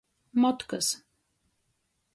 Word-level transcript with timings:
Motkys. 0.43 0.87